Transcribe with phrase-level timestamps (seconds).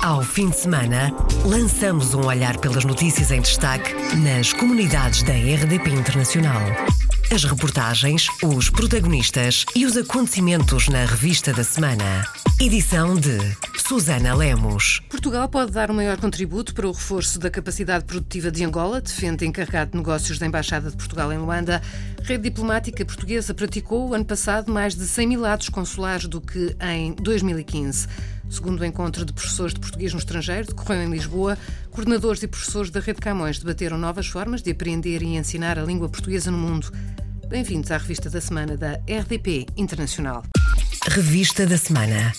[0.00, 1.12] Ao fim de semana,
[1.44, 6.62] lançamos um olhar pelas notícias em destaque nas comunidades da RDP Internacional.
[7.32, 12.24] As reportagens, os protagonistas e os acontecimentos na revista da semana.
[12.60, 13.38] Edição de
[13.76, 15.00] Susana Lemos.
[15.10, 19.46] Portugal pode dar um maior contributo para o reforço da capacidade produtiva de Angola, defende
[19.46, 21.82] encarregado de negócios da Embaixada de Portugal em Luanda.
[22.22, 27.14] Rede diplomática portuguesa praticou, ano passado, mais de 100 mil atos consulares do que em
[27.14, 28.06] 2015.
[28.50, 31.58] Segundo o encontro de professores de português no estrangeiro, decorreu em Lisboa,
[31.90, 36.08] coordenadores e professores da Rede Camões debateram novas formas de aprender e ensinar a língua
[36.08, 36.90] portuguesa no mundo.
[37.48, 40.42] Bem-vindos à revista da semana da RDP Internacional.
[41.08, 42.32] Revista da semana.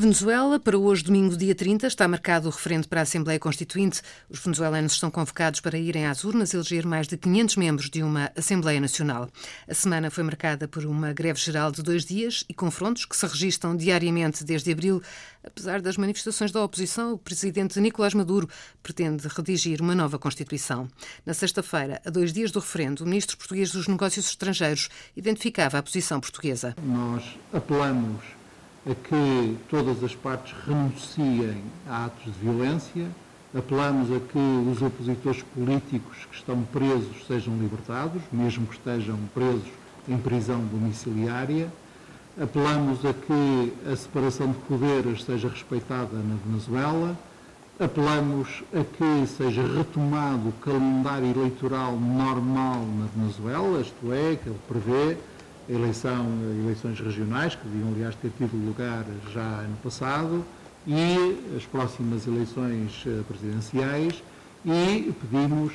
[0.00, 4.00] Venezuela, para hoje, domingo, dia 30, está marcado o referendo para a Assembleia Constituinte.
[4.30, 8.30] Os venezuelanos estão convocados para irem às urnas eleger mais de 500 membros de uma
[8.36, 9.28] Assembleia Nacional.
[9.66, 13.26] A semana foi marcada por uma greve geral de dois dias e confrontos que se
[13.26, 15.02] registram diariamente desde abril.
[15.42, 18.48] Apesar das manifestações da oposição, o presidente Nicolás Maduro
[18.84, 20.88] pretende redigir uma nova Constituição.
[21.26, 25.82] Na sexta-feira, a dois dias do referendo, o ministro português dos Negócios Estrangeiros identificava a
[25.82, 26.76] posição portuguesa.
[26.80, 28.37] Nós apelamos
[28.86, 33.08] a que todas as partes renunciem a atos de violência,
[33.56, 34.38] apelamos a que
[34.70, 39.68] os opositores políticos que estão presos sejam libertados, mesmo que estejam presos
[40.08, 41.68] em prisão domiciliária,
[42.40, 47.16] apelamos a que a separação de poderes seja respeitada na Venezuela,
[47.80, 54.58] apelamos a que seja retomado o calendário eleitoral normal na Venezuela, isto é, que ele
[54.68, 55.16] prevê
[55.68, 56.26] eleição,
[56.62, 60.44] eleições regionais, que deviam, aliás, ter tido lugar já no passado,
[60.86, 64.22] e as próximas eleições eh, presidenciais,
[64.64, 65.72] e pedimos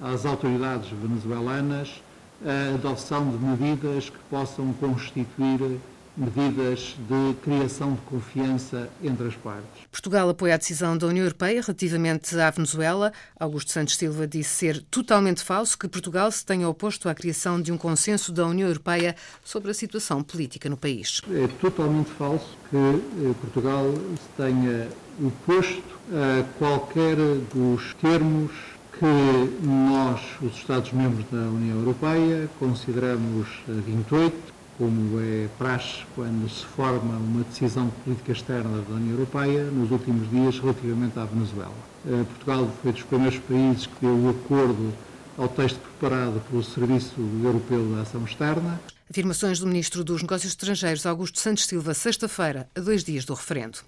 [0.00, 2.02] às autoridades venezuelanas
[2.44, 5.80] a adoção de medidas que possam constituir
[6.16, 9.84] medidas de criação de confiança entre as partes.
[9.90, 13.12] Portugal apoia a decisão da União Europeia relativamente à Venezuela.
[13.38, 17.70] Augusto Santos Silva disse ser totalmente falso que Portugal se tenha oposto à criação de
[17.70, 19.14] um consenso da União Europeia
[19.44, 21.20] sobre a situação política no país.
[21.30, 24.88] É totalmente falso que eh, Portugal se tenha
[25.20, 25.82] oposto
[26.12, 27.16] a qualquer
[27.52, 28.52] dos termos
[28.98, 37.16] que nós, os Estados-membros da União Europeia, consideramos 28 como é praxe quando se forma
[37.16, 41.74] uma decisão de política externa da União Europeia nos últimos dias relativamente à Venezuela.
[42.06, 44.92] Eh, Portugal foi dos primeiros países que deu o acordo
[45.38, 48.80] ao texto preparado pelo Serviço Europeu de Ação Externa.
[49.10, 53.78] Afirmações do Ministro dos Negócios Estrangeiros, Augusto Santos Silva, sexta-feira, a dois dias do referendo.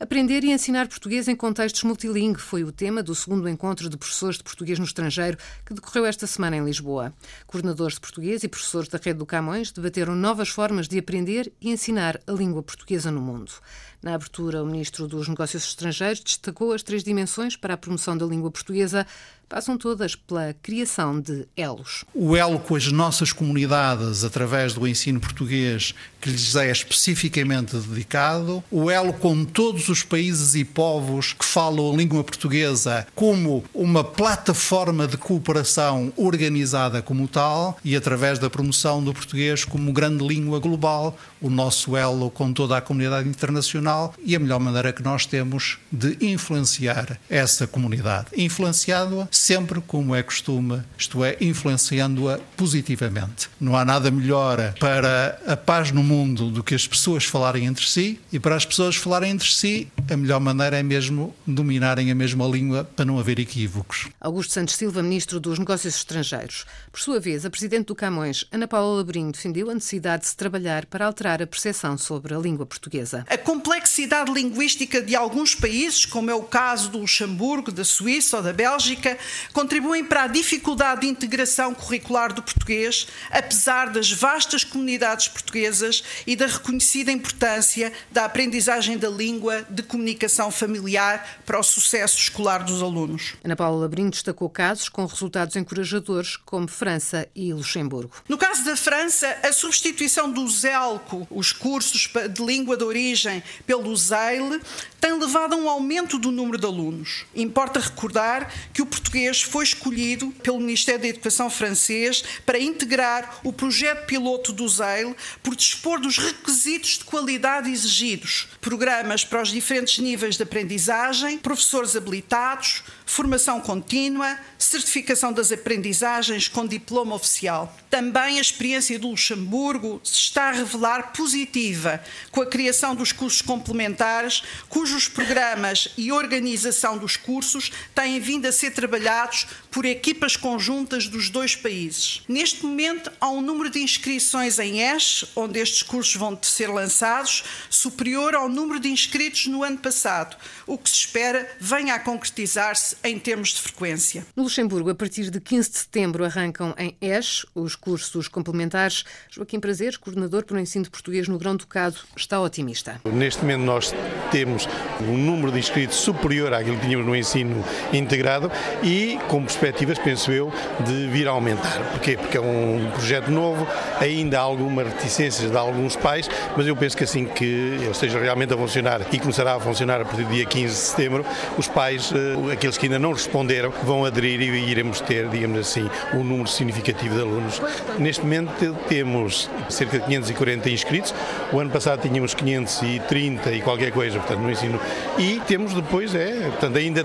[0.00, 4.38] Aprender e ensinar português em contextos multilingue foi o tema do segundo encontro de professores
[4.38, 7.12] de português no estrangeiro que decorreu esta semana em Lisboa.
[7.46, 11.70] Coordenadores de português e professores da Rede do Camões debateram novas formas de aprender e
[11.70, 13.52] ensinar a língua portuguesa no mundo.
[14.02, 18.26] Na abertura, o Ministro dos Negócios Estrangeiros destacou as três dimensões para a promoção da
[18.26, 19.06] língua portuguesa,
[19.48, 22.04] passam todas pela criação de elos.
[22.14, 28.64] O elo com as nossas comunidades, através do ensino português que lhes é especificamente dedicado,
[28.70, 34.02] o elo com todos os países e povos que falam a língua portuguesa como uma
[34.02, 40.60] plataforma de cooperação organizada como tal e através da promoção do português como grande língua
[40.60, 43.91] global, o nosso elo com toda a comunidade internacional
[44.24, 48.28] e a melhor maneira que nós temos de influenciar essa comunidade.
[48.36, 53.48] Influenciado-a sempre como é costume, isto é, influenciando-a positivamente.
[53.60, 57.86] Não há nada melhor para a paz no mundo do que as pessoas falarem entre
[57.86, 62.14] si, e para as pessoas falarem entre si, a melhor maneira é mesmo dominarem a
[62.14, 64.08] mesma língua para não haver equívocos.
[64.20, 66.64] Augusto Santos Silva, Ministro dos Negócios Estrangeiros.
[66.90, 70.36] Por sua vez, a Presidente do Camões, Ana Paula Labrinho, defendeu a necessidade de se
[70.36, 73.24] trabalhar para alterar a percepção sobre a língua portuguesa.
[73.28, 73.38] A
[73.82, 78.52] complexidade linguística de alguns países, como é o caso do Luxemburgo, da Suíça ou da
[78.52, 79.18] Bélgica,
[79.52, 86.36] contribuem para a dificuldade de integração curricular do português, apesar das vastas comunidades portuguesas e
[86.36, 92.80] da reconhecida importância da aprendizagem da língua de comunicação familiar para o sucesso escolar dos
[92.82, 93.34] alunos.
[93.42, 98.12] Ana Paula Labrinho destacou casos com resultados encorajadores, como França e Luxemburgo.
[98.28, 103.42] No caso da França, a substituição do ZELCO, os cursos de língua de origem,
[103.72, 104.60] pelo ZEIL,
[105.00, 107.24] tem levado a um aumento do número de alunos.
[107.34, 113.52] Importa recordar que o português foi escolhido pelo Ministério da Educação francês para integrar o
[113.52, 119.98] projeto piloto do ZEIL por dispor dos requisitos de qualidade exigidos, programas para os diferentes
[119.98, 127.76] níveis de aprendizagem, professores habilitados, formação contínua, certificação das aprendizagens com diploma oficial.
[127.90, 133.42] Também a experiência do Luxemburgo se está a revelar positiva, com a criação dos cursos
[133.42, 139.86] complementares, cujo Todos os programas e organização dos cursos têm vindo a ser trabalhados por
[139.86, 142.20] equipas conjuntas dos dois países.
[142.28, 147.42] Neste momento, há um número de inscrições em ESH, onde estes cursos vão ser lançados,
[147.70, 150.36] superior ao número de inscritos no ano passado,
[150.66, 154.26] o que se espera venha a concretizar-se em termos de frequência.
[154.36, 159.02] No Luxemburgo, a partir de 15 de setembro, arrancam em ESH os cursos complementares.
[159.30, 163.00] Joaquim Prazeres, coordenador o ensino de português no Grão-Ducado, está otimista.
[163.10, 163.94] Neste momento, nós
[164.30, 164.68] temos
[165.00, 167.64] um número de inscritos superior àquilo que tínhamos no ensino
[167.94, 168.52] integrado
[168.82, 170.52] e com perspectivas, penso eu,
[170.84, 171.90] de vir a aumentar.
[171.92, 172.18] Porquê?
[172.18, 173.66] Porque é um projeto novo,
[173.98, 178.18] ainda há algumas reticências de alguns pais, mas eu penso que assim que ele esteja
[178.18, 181.24] realmente a funcionar e começará a funcionar a partir do dia 15 de setembro,
[181.56, 185.88] os pais, eh, aqueles que ainda não responderam, vão aderir e iremos ter, digamos assim,
[186.14, 187.60] um número significativo de alunos.
[187.98, 191.14] Neste momento temos cerca de 540 inscritos,
[191.52, 194.80] o ano passado tínhamos 530 e qualquer coisa, portanto, no ensino.
[195.18, 197.04] E temos depois, é, portanto, ainda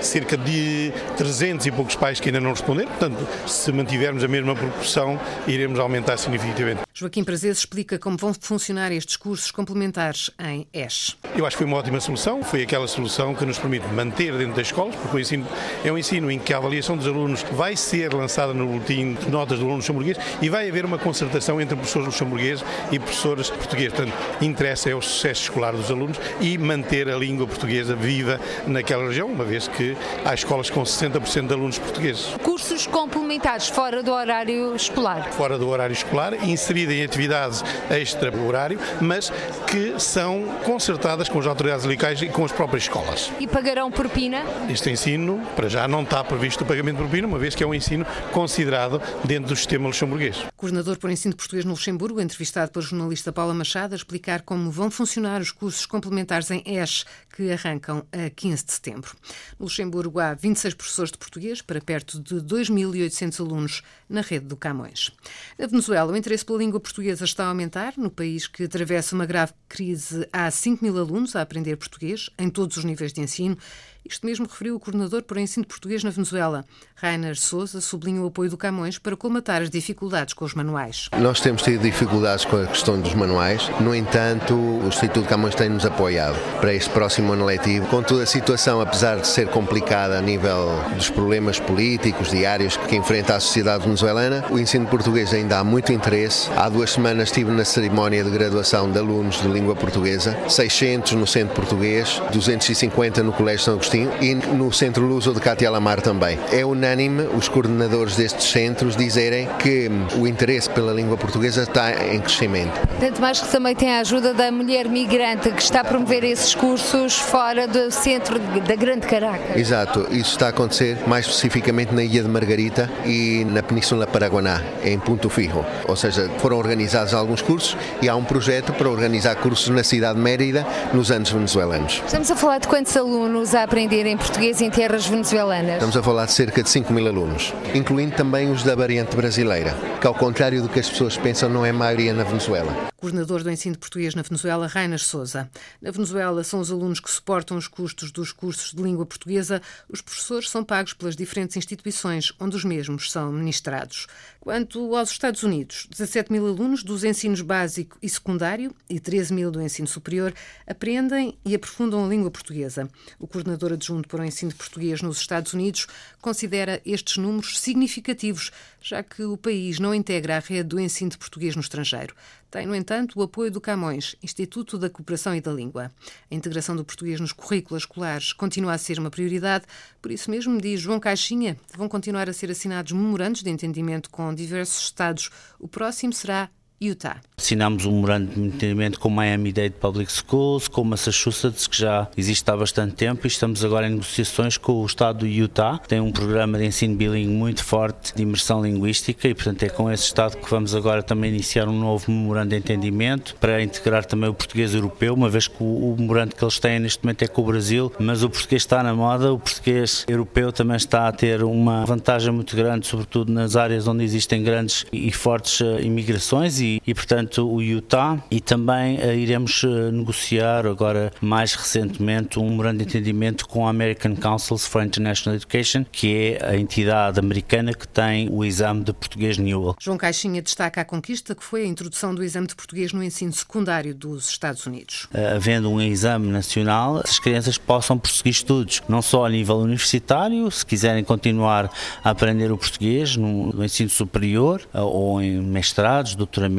[0.00, 2.90] cerca de 300 e poucos pais que ainda não responderam.
[2.90, 6.82] Portanto, se mantivermos a mesma proporção, iremos aumentar significativamente.
[6.96, 11.16] Joaquim Prazeres explica como vão funcionar estes cursos complementares em ESH.
[11.36, 12.42] Eu acho que foi uma ótima solução.
[12.42, 15.46] Foi aquela solução que nos permite manter dentro das escolas, porque o ensino
[15.84, 19.28] é um ensino em que a avaliação dos alunos vai ser lançada no boletim de
[19.28, 23.92] notas do aluno luxemburguês e vai haver uma concertação entre professores luxemburgueses e professores portugueses.
[23.92, 29.06] Portanto, interessa é o sucesso escolar dos alunos e manter a língua portuguesa viva naquela
[29.08, 29.83] região, uma vez que
[30.24, 32.26] há escolas com 60% de alunos portugueses.
[32.42, 35.32] Cursos complementares fora do horário escolar?
[35.32, 39.30] Fora do horário escolar, inseridos em atividades extra-horário, mas
[39.66, 43.30] que são concertadas com as autoridades locais e com as próprias escolas.
[43.38, 44.42] E pagarão propina?
[44.68, 47.66] Este ensino, para já, não está previsto o pagamento de propina, uma vez que é
[47.66, 50.44] um ensino considerado dentro do sistema luxemburguês.
[50.56, 54.70] Coordenador por ensino de português no Luxemburgo, entrevistado pela jornalista Paula Machado, a explicar como
[54.70, 57.04] vão funcionar os cursos complementares em ESH
[57.36, 59.14] que arrancam a 15 de setembro.
[59.58, 64.56] No Luxemburgo há 26 professores de português para perto de 2.800 alunos na rede do
[64.56, 65.10] Camões.
[65.58, 67.94] Na Venezuela, o interesse pela língua portuguesa está a aumentar.
[67.96, 72.48] No país que atravessa uma grave crise, há 5 mil alunos a aprender português em
[72.48, 73.58] todos os níveis de ensino
[74.04, 76.64] isto mesmo referiu o coordenador para o ensino português na Venezuela.
[76.94, 81.08] Rainer Souza sublinha o apoio do Camões para colmatar as dificuldades com os manuais.
[81.18, 85.86] Nós temos tido dificuldades com a questão dos manuais, no entanto, o Instituto Camões tem-nos
[85.86, 87.86] apoiado para este próximo ano letivo.
[87.86, 93.36] Contudo, a situação, apesar de ser complicada a nível dos problemas políticos diários que enfrenta
[93.36, 96.50] a sociedade venezuelana, o ensino português ainda há muito interesse.
[96.56, 101.26] Há duas semanas estive na cerimónia de graduação de alunos de língua portuguesa, 600 no
[101.26, 106.38] centro português, 250 no Colégio São Agostinho e no Centro Luso de Cátia Lamar também.
[106.52, 109.88] É unânime os coordenadores destes centros dizerem que
[110.18, 112.72] o interesse pela língua portuguesa está em crescimento.
[112.98, 116.54] Tanto mais que também tem a ajuda da mulher migrante que está a promover esses
[116.54, 119.56] cursos fora do centro da Grande Caracas.
[119.56, 124.60] Exato, isso está a acontecer mais especificamente na Ilha de Margarita e na Península Paraguaná,
[124.84, 125.64] em Punto Fijo.
[125.86, 130.16] Ou seja, foram organizados alguns cursos e há um projeto para organizar cursos na cidade
[130.16, 132.02] de Mérida nos anos venezuelanos.
[132.06, 135.74] Estamos a falar de quantos alunos a aprender aprender em português em terras venezuelanas?
[135.74, 139.74] Estamos a falar de cerca de 5 mil alunos, incluindo também os da variante brasileira,
[140.00, 142.74] que ao contrário do que as pessoas pensam, não é maioria na Venezuela.
[142.96, 145.50] Coordenador do ensino de português na Venezuela, Rainer Souza.
[145.82, 149.60] Na Venezuela são os alunos que suportam os custos dos cursos de língua portuguesa.
[149.90, 154.06] Os professores são pagos pelas diferentes instituições onde os mesmos são ministrados.
[154.44, 159.50] Quanto aos Estados Unidos, 17 mil alunos dos ensinos básico e secundário e 13 mil
[159.50, 160.34] do ensino superior
[160.66, 162.86] aprendem e aprofundam a língua portuguesa.
[163.18, 165.86] O coordenador adjunto para o ensino de português nos Estados Unidos,
[166.20, 168.50] considera estes números significativos,
[168.82, 172.14] já que o país não integra a rede do ensino de português no estrangeiro.
[172.54, 175.90] Tem, no entanto, o apoio do Camões, Instituto da Cooperação e da Língua.
[176.30, 179.64] A integração do português nos currículos escolares continua a ser uma prioridade,
[180.00, 184.32] por isso mesmo, diz João Caixinha, vão continuar a ser assinados memorandos de entendimento com
[184.32, 185.30] diversos Estados.
[185.58, 186.48] O próximo será
[186.84, 187.16] Utah.
[187.36, 192.56] Assinamos um memorando de entendimento com Miami-Dade Public Schools, com Massachusetts, que já existe há
[192.56, 196.58] bastante tempo, e estamos agora em negociações com o estado do Utah, tem um programa
[196.58, 200.48] de ensino bilingue muito forte de imersão linguística, e portanto é com esse estado que
[200.48, 205.14] vamos agora também iniciar um novo memorando de entendimento para integrar também o português europeu,
[205.14, 208.22] uma vez que o, memorando que eles têm neste momento é com o Brasil, mas
[208.22, 212.54] o português está na moda, o português europeu também está a ter uma vantagem muito
[212.54, 217.60] grande, sobretudo nas áreas onde existem grandes e fortes eh, imigrações e e, portanto, o
[217.60, 223.66] Utah, e também uh, iremos uh, negociar agora mais recentemente um memorando de entendimento com
[223.66, 228.84] a American Councils for International Education, que é a entidade americana que tem o exame
[228.84, 229.76] de português Newell.
[229.80, 233.32] João Caixinha destaca a conquista que foi a introdução do exame de português no ensino
[233.32, 235.08] secundário dos Estados Unidos.
[235.34, 240.64] Havendo um exame nacional, as crianças possam prosseguir estudos, não só a nível universitário, se
[240.64, 241.70] quiserem continuar
[242.02, 246.14] a aprender o português no, no ensino superior ou em mestrados,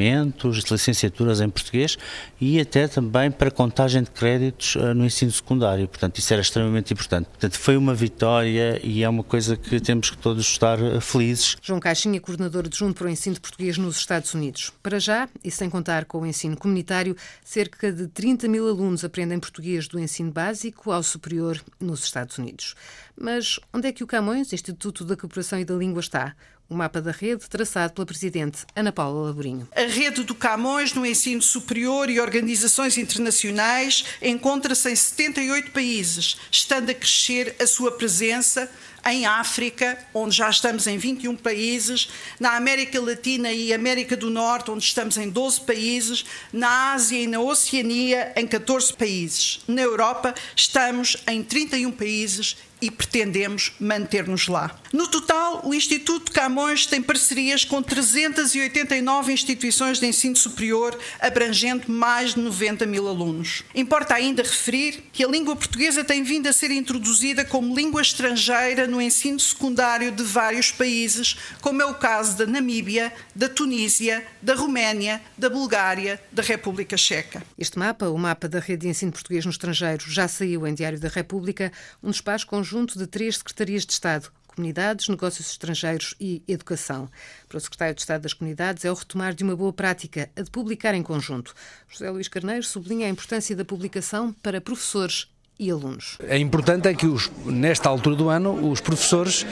[0.06, 1.98] doutoramentos, licenciaturas em português
[2.40, 5.88] e até também para contagem de créditos no ensino secundário.
[5.88, 7.26] Portanto, isso era extremamente importante.
[7.26, 11.56] Portanto, foi uma vitória e é uma coisa que temos que todos estar felizes.
[11.60, 14.72] João Caixinha, coordenador adjunto para o ensino de português nos Estados Unidos.
[14.82, 19.38] Para já, e sem contar com o ensino comunitário, cerca de 30 mil alunos aprendem
[19.38, 22.74] português do ensino básico ao superior nos Estados Unidos.
[23.18, 26.36] Mas onde é que o Camões, Instituto da Cooperação e da Língua, está?
[26.68, 29.68] O mapa da rede traçado pela Presidente Ana Paula Laborinho.
[29.74, 36.90] A rede do Camões no ensino superior e organizações internacionais encontra-se em 78 países, estando
[36.90, 38.70] a crescer a sua presença
[39.08, 42.08] em África, onde já estamos em 21 países,
[42.40, 47.26] na América Latina e América do Norte, onde estamos em 12 países, na Ásia e
[47.26, 49.60] na Oceania, em 14 países.
[49.68, 54.78] Na Europa, estamos em 31 países e pretendemos manter-nos lá.
[54.92, 62.34] No total, o Instituto Camões tem parcerias com 389 instituições de ensino superior, abrangendo mais
[62.34, 63.62] de 90 mil alunos.
[63.74, 68.86] Importa ainda referir que a língua portuguesa tem vindo a ser introduzida como língua estrangeira
[68.86, 74.54] no ensino secundário de vários países, como é o caso da Namíbia, da Tunísia, da
[74.54, 77.42] Roménia, da Bulgária, da República Checa.
[77.58, 81.00] Este mapa, o mapa da rede de ensino português no estrangeiro, já saiu em Diário
[81.00, 86.42] da República, um despacho com conjunto de três secretarias de Estado, Comunidades, Negócios Estrangeiros e
[86.48, 87.08] Educação.
[87.48, 90.42] Para o Secretário de Estado das Comunidades é o retomar de uma boa prática, a
[90.42, 91.54] de publicar em conjunto.
[91.88, 96.18] José Luís Carneiro sublinha a importância da publicação para professores e alunos.
[96.28, 99.46] É importante é que os, nesta altura do ano os professores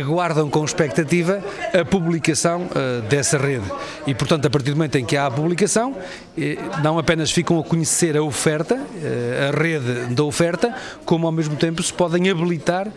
[0.00, 1.42] aguardam com expectativa
[1.78, 3.64] a publicação uh, dessa rede
[4.06, 5.96] e portanto a partir do momento em que há a publicação
[6.36, 10.74] eh, não apenas ficam a conhecer a oferta, uh, a rede da oferta,
[11.04, 12.92] como ao mesmo tempo se podem habilitar uh,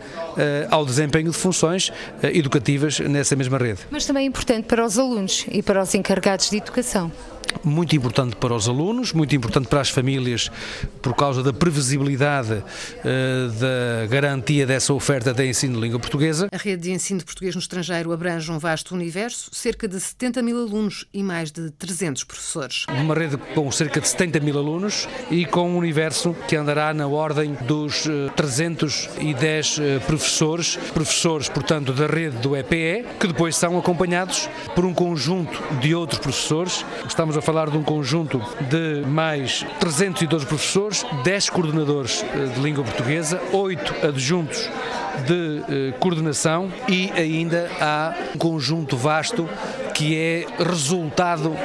[0.70, 1.92] ao desempenho de funções
[2.22, 3.80] educativas nessa mesma rede.
[3.90, 7.10] Mas também é importante para os alunos e para os encarregados de educação
[7.64, 10.50] muito importante para os alunos, muito importante para as famílias
[11.00, 16.48] por causa da previsibilidade uh, da garantia dessa oferta de ensino de língua portuguesa.
[16.52, 20.42] A rede de ensino de português no estrangeiro abrange um vasto universo, cerca de 70
[20.42, 22.86] mil alunos e mais de 300 professores.
[22.88, 27.06] Uma rede com cerca de 70 mil alunos e com um universo que andará na
[27.06, 33.78] ordem dos uh, 310 uh, professores, professores, portanto, da rede do EPE, que depois são
[33.78, 36.84] acompanhados por um conjunto de outros professores.
[37.06, 42.84] Estamos a falar de um conjunto de mais 312 professores, 10 coordenadores eh, de língua
[42.84, 44.70] portuguesa, 8 adjuntos
[45.26, 49.48] de eh, coordenação e ainda há um conjunto vasto
[49.94, 51.56] que é resultado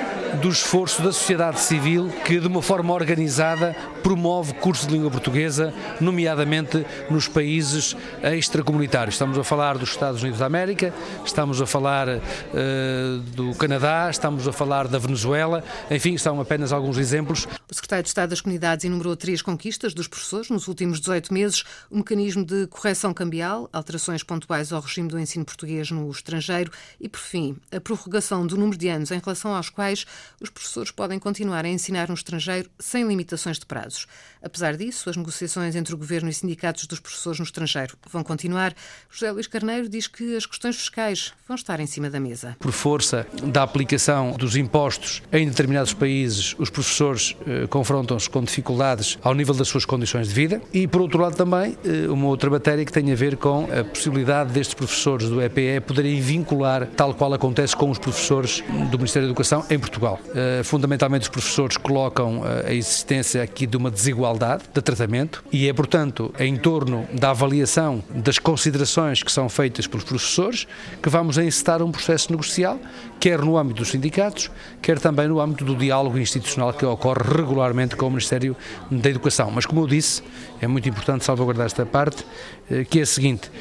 [0.42, 5.74] do esforço da sociedade civil que, de uma forma organizada, promove cursos de língua portuguesa,
[6.00, 9.16] nomeadamente nos países extracomunitários.
[9.16, 10.94] Estamos a falar dos Estados Unidos da América,
[11.26, 16.98] estamos a falar uh, do Canadá, estamos a falar da Venezuela, enfim, são apenas alguns
[16.98, 17.48] exemplos.
[17.70, 21.64] O secretário de Estado das Comunidades enumerou três conquistas dos professores nos últimos 18 meses:
[21.90, 27.10] o mecanismo de correção cambial, alterações pontuais ao regime do ensino português no estrangeiro e,
[27.10, 30.06] por fim, a prorrogação do número de anos em relação aos quais
[30.42, 34.08] os professores podem continuar a ensinar no estrangeiro sem limitações de prazos.
[34.42, 38.74] Apesar disso, as negociações entre o governo e sindicatos dos professores no estrangeiro vão continuar.
[39.10, 42.56] José Luís Carneiro diz que as questões fiscais vão estar em cima da mesa.
[42.60, 49.18] Por força da aplicação dos impostos em determinados países, os professores eh, confrontam-se com dificuldades
[49.24, 52.50] ao nível das suas condições de vida e, por outro lado, também eh, uma outra
[52.50, 57.14] matéria que tem a ver com a possibilidade destes professores do EPE poderem vincular, tal
[57.14, 60.20] qual acontece com os professores do Ministério da Educação em Portugal.
[60.36, 65.70] Eh, fundamentalmente, os professores colocam eh, a existência aqui de uma desigualdade de tratamento e
[65.70, 70.68] é, portanto, em torno da avaliação das considerações que são feitas pelos professores
[71.02, 72.80] que vamos encetar um processo negocial,
[73.20, 74.50] quer no âmbito dos sindicatos,
[74.82, 78.58] quer também no âmbito do diálogo institucional que ocorre regularmente com o Ministério
[78.90, 79.52] da Educação.
[79.52, 80.24] Mas, como eu disse,
[80.60, 82.26] é muito importante salvaguardar esta parte,
[82.70, 83.52] eh, que é a seguinte: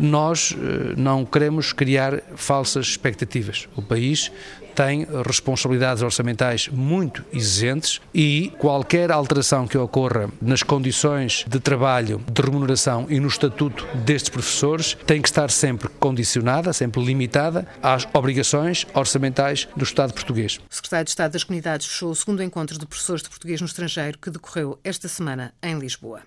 [0.00, 0.56] nós
[0.96, 3.68] não queremos criar falsas expectativas.
[3.76, 4.30] O país
[4.76, 12.42] tem responsabilidades orçamentais muito exigentes e qualquer alteração que ocorra nas condições de trabalho, de
[12.42, 18.86] remuneração e no estatuto destes professores tem que estar sempre condicionada, sempre limitada às obrigações
[18.92, 20.60] orçamentais do Estado português.
[20.70, 23.66] O secretário de Estado das Comunidades fechou o segundo encontro de professores de português no
[23.66, 26.20] estrangeiro que decorreu esta semana em Lisboa.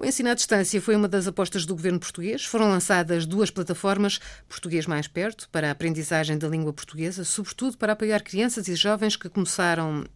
[0.00, 2.46] O ensino à distância foi uma das apostas do governo português.
[2.46, 7.92] Foram lançadas duas plataformas, Português Mais Perto, para a aprendizagem da língua portuguesa, sobretudo para
[7.92, 10.06] apoiar crianças e jovens que começaram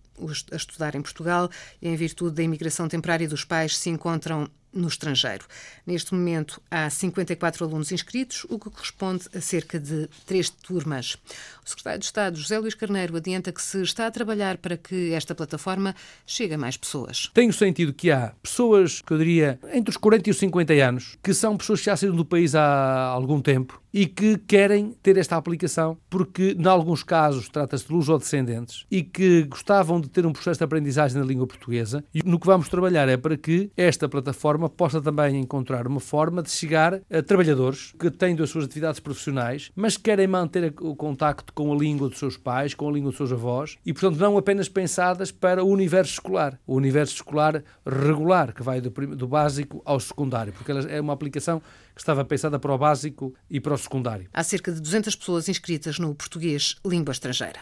[0.50, 1.50] a estudar em Portugal
[1.83, 5.47] e, em virtude da imigração temporária dos pais, se encontram no estrangeiro.
[5.87, 11.16] Neste momento há 54 alunos inscritos, o que corresponde a cerca de três turmas.
[11.64, 15.12] O secretário de Estado, José Luís Carneiro, adianta que se está a trabalhar para que
[15.12, 15.95] esta plataforma
[16.26, 17.31] chegue a mais pessoas.
[17.33, 21.19] Tenho sentido que há pessoas, que eu diria, entre os 40 e os 50 anos,
[21.23, 25.17] que são pessoas que já saíram do país há algum tempo e que querem ter
[25.17, 30.33] esta aplicação porque, em alguns casos, trata-se de luso-descendentes e que gostavam de ter um
[30.33, 32.05] processo de aprendizagem na língua portuguesa.
[32.13, 36.43] E no que vamos trabalhar é para que esta plataforma possa também encontrar uma forma
[36.43, 41.53] de chegar a trabalhadores que têm as suas atividades profissionais, mas querem manter o contacto
[41.53, 44.37] com a língua dos seus pais, com a língua dos seus avós e, portanto, não
[44.37, 49.81] apenas pensadas para o universo escolar, o universo escolar regular, que vai do, do básico
[49.85, 51.63] ao secundário, porque ela é uma aplicação
[51.95, 54.29] que estava pensada para o básico e para o secundário.
[54.33, 57.61] Há cerca de 200 pessoas inscritas no português língua estrangeira.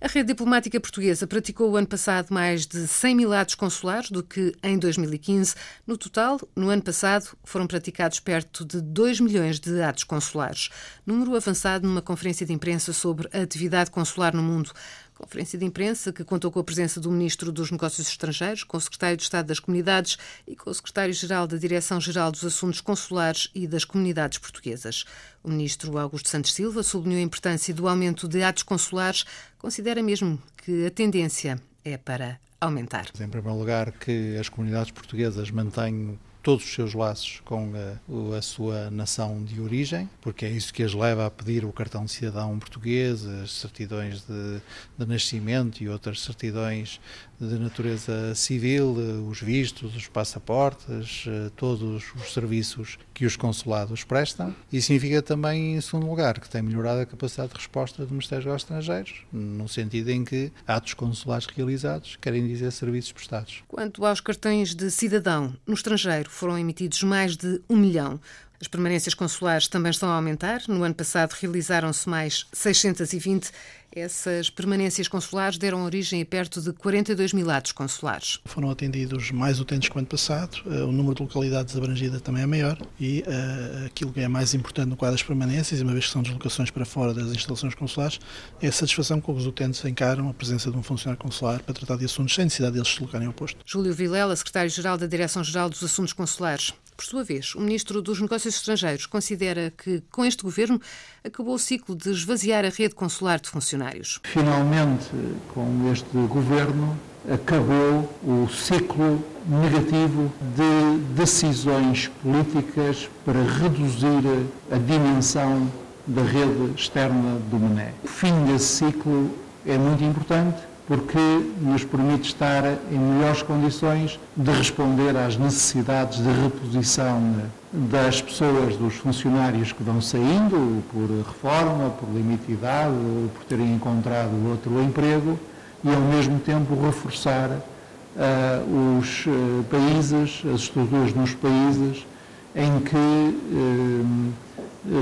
[0.00, 4.22] A rede diplomática portuguesa praticou o ano passado mais de 100 mil atos consulares do
[4.22, 5.54] que em 2015.
[5.86, 10.70] No total, no ano passado, foram praticados perto de 2 milhões de atos consulares.
[11.06, 14.72] Número avançado numa conferência de imprensa sobre a atividade consular no mundo.
[15.20, 18.80] Conferência de imprensa que contou com a presença do Ministro dos Negócios Estrangeiros, com o
[18.80, 20.16] Secretário de Estado das Comunidades
[20.48, 25.04] e com o Secretário-Geral da Direção-Geral dos Assuntos Consulares e das Comunidades Portuguesas.
[25.44, 29.26] O Ministro Augusto Santos Silva sublinhou a importância do aumento de atos consulares,
[29.58, 33.06] considera mesmo que a tendência é para aumentar.
[33.20, 38.42] Em primeiro lugar, que as comunidades portuguesas mantenham todos os seus laços com a, a,
[38.42, 42.10] sua nação de origem, porque é isso que as leva a pedir o cartão de
[42.10, 44.60] cidadão português, as certidões de,
[44.98, 47.00] de nascimento e outras certidões
[47.40, 48.94] de natureza civil,
[49.26, 54.54] os vistos, os passaportes, eh, todos os serviços que os consulados prestam.
[54.70, 58.44] E significa também, em segundo lugar, que tem melhorado a capacidade de resposta do Ministério
[58.44, 63.62] dos Estrangeiros, no sentido em que atos consulares realizados querem dizer serviços prestados.
[63.66, 68.20] Quanto aos cartões de cidadão, no estrangeiro foram emitidos mais de um milhão.
[68.60, 70.62] As permanências consulares também estão a aumentar.
[70.68, 73.50] No ano passado realizaram-se mais 620
[73.94, 78.38] essas permanências consulares deram origem a perto de 42 mil atos consulares.
[78.44, 82.42] Foram atendidos mais utentes que o ano passado, eh, o número de localidades abrangidas também
[82.42, 86.06] é maior e uh, aquilo que é mais importante no quadro das permanências, uma vez
[86.06, 88.20] que são deslocações para fora das instalações consulares,
[88.60, 91.74] é a satisfação com que os utentes encaram a presença de um funcionário consular para
[91.74, 93.58] tratar de assuntos sem necessidade deles se deslocarem ao posto.
[93.64, 96.72] Júlio Vilela, secretário-geral da Direção-Geral dos Assuntos Consulares.
[97.00, 100.78] Por sua vez, o Ministro dos Negócios Estrangeiros considera que, com este governo,
[101.24, 104.20] acabou o ciclo de esvaziar a rede consular de funcionários.
[104.22, 105.08] Finalmente,
[105.54, 115.72] com este governo, acabou o ciclo negativo de decisões políticas para reduzir a dimensão
[116.06, 117.94] da rede externa do MNE.
[118.04, 119.34] O fim desse ciclo
[119.64, 121.20] é muito importante porque
[121.60, 127.36] nos permite estar em melhores condições de responder às necessidades de reposição
[127.72, 132.96] das pessoas, dos funcionários que vão saindo por reforma, por limite de idade,
[133.32, 135.38] por terem encontrado outro emprego
[135.84, 142.04] e ao mesmo tempo reforçar uh, os uh, países, as estruturas nos países
[142.52, 144.32] em que uh,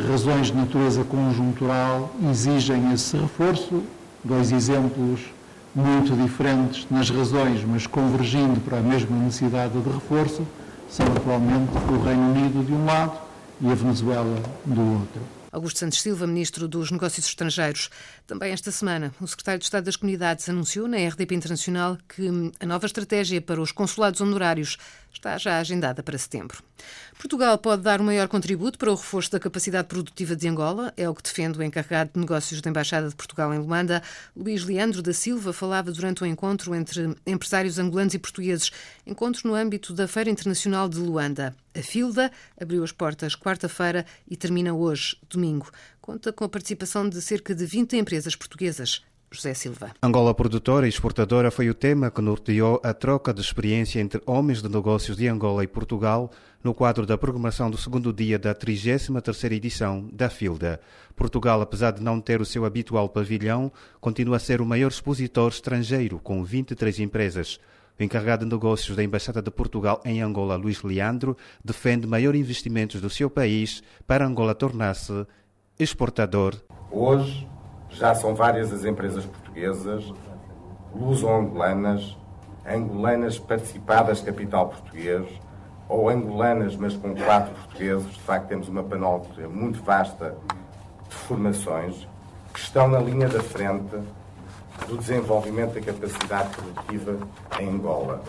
[0.06, 3.82] razões de natureza conjuntural exigem esse reforço.
[4.22, 5.37] Dois exemplos
[5.78, 10.44] muito diferentes nas razões, mas convergindo para a mesma necessidade de reforço,
[10.90, 13.16] são atualmente o Reino Unido de um lado
[13.60, 15.20] e a Venezuela do outro.
[15.52, 17.90] Augusto Santos Silva, Ministro dos Negócios Estrangeiros.
[18.28, 22.28] Também esta semana, o Secretário de Estado das Comunidades anunciou na RDP Internacional que
[22.60, 24.76] a nova estratégia para os consulados honorários
[25.10, 26.62] está já agendada para setembro.
[27.18, 31.08] Portugal pode dar um maior contributo para o reforço da capacidade produtiva de Angola, é
[31.08, 34.02] o que defende o encarregado de negócios da Embaixada de Portugal em Luanda.
[34.36, 38.70] Luís Leandro da Silva falava durante o um encontro entre empresários angolanos e portugueses,
[39.06, 41.56] encontro no âmbito da Feira Internacional de Luanda.
[41.74, 45.70] A FILDA abriu as portas quarta-feira e termina hoje, domingo.
[46.08, 49.90] Conta com a participação de cerca de 20 empresas portuguesas José Silva.
[50.02, 54.62] Angola produtora e exportadora foi o tema que norteou a troca de experiência entre homens
[54.62, 56.30] de negócios de Angola e Portugal
[56.64, 60.80] no quadro da programação do segundo dia da 33ª edição da FILDA.
[61.14, 65.50] Portugal, apesar de não ter o seu habitual pavilhão, continua a ser o maior expositor
[65.50, 67.60] estrangeiro, com 23 empresas.
[68.00, 72.98] O encarregado de negócios da Embaixada de Portugal em Angola, Luís Leandro, defende maior investimentos
[72.98, 75.26] do seu país para Angola tornar-se
[75.78, 76.56] exportador.
[76.90, 77.48] Hoje
[77.90, 80.12] já são várias as empresas portuguesas,
[80.94, 82.16] luso-angolanas,
[82.66, 85.26] angolanas participadas capital português,
[85.88, 88.12] ou angolanas, mas com quatro portugueses.
[88.12, 90.36] De facto, temos uma panóplia muito vasta
[91.08, 92.06] de formações
[92.52, 93.96] que estão na linha da frente
[94.86, 97.18] do desenvolvimento da capacidade produtiva
[97.58, 98.22] em Angola.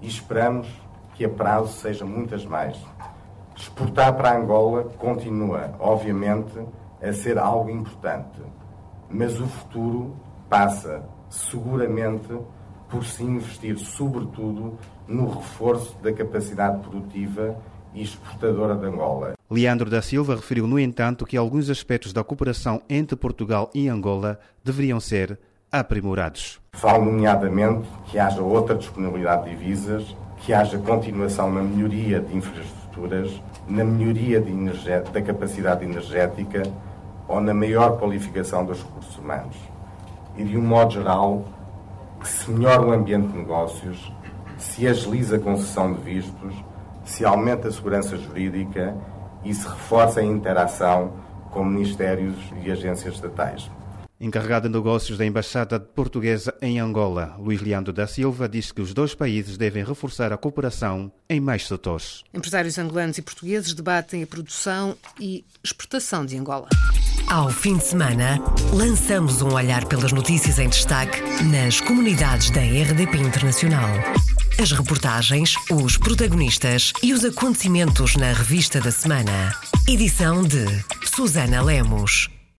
[0.00, 0.68] E esperamos
[1.14, 2.76] que a prazo sejam muitas mais.
[3.56, 6.58] Exportar para Angola continua, obviamente,
[7.02, 8.40] a ser algo importante,
[9.10, 10.16] mas o futuro
[10.48, 12.36] passa seguramente
[12.88, 17.56] por se investir, sobretudo, no reforço da capacidade produtiva
[17.92, 19.34] e exportadora de Angola.
[19.50, 24.38] Leandro da Silva referiu, no entanto, que alguns aspectos da cooperação entre Portugal e Angola
[24.64, 25.38] deveriam ser
[25.70, 26.60] aprimorados.
[26.72, 32.34] Falo, nomeadamente, que haja outra disponibilidade de divisas, que haja continuação na melhoria de
[33.68, 34.42] na melhoria
[35.12, 36.62] da capacidade energética
[37.26, 39.56] ou na maior qualificação dos recursos humanos.
[40.36, 41.44] E, de um modo geral,
[42.20, 44.12] que se melhore o ambiente de negócios,
[44.58, 46.54] se agiliza a concessão de vistos,
[47.04, 48.96] se aumenta a segurança jurídica
[49.44, 51.12] e se reforça a interação
[51.50, 53.70] com ministérios e agências estatais.
[54.24, 58.94] Encarregado de negócios da Embaixada Portuguesa em Angola, Luís Leandro da Silva disse que os
[58.94, 62.24] dois países devem reforçar a cooperação em mais setores.
[62.32, 66.70] Empresários angolanos e portugueses debatem a produção e exportação de Angola.
[67.28, 73.18] Ao fim de semana, lançamos um olhar pelas notícias em destaque nas comunidades da RDP
[73.18, 73.90] Internacional.
[74.58, 79.54] As reportagens, os protagonistas e os acontecimentos na revista da semana.
[79.86, 80.64] Edição de
[81.14, 82.33] Susana Lemos.